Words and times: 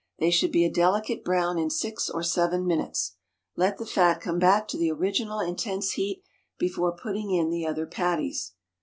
They 0.17 0.31
should 0.31 0.51
be 0.51 0.65
a 0.65 0.71
delicate 0.71 1.23
brown 1.23 1.59
in 1.59 1.69
six 1.69 2.09
or 2.09 2.23
seven 2.23 2.65
minutes. 2.65 3.17
Let 3.55 3.77
the 3.77 3.85
fat 3.85 4.19
come 4.19 4.39
back 4.39 4.67
to 4.69 4.77
the 4.79 4.89
original 4.91 5.39
intense 5.39 5.91
heat 5.91 6.23
before 6.57 6.93
putting 6.97 7.29
in 7.29 7.51
the 7.51 7.67
other 7.67 7.85
patties. 7.85 8.53